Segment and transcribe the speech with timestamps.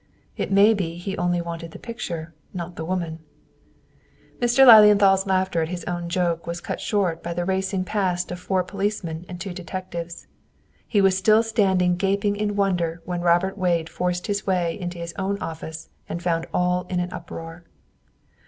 [0.35, 3.19] It may be he only wanted the picture, not the woman!"
[4.39, 4.65] Mr.
[4.65, 8.63] Lilienthal's laughter at his own joke was cut short by the racing past of four
[8.63, 10.25] policemen and two detectives.
[10.87, 15.13] He was still standing gaping in wonder when Robert Wade forced his way into his
[15.19, 17.65] own office and found all in an uproar.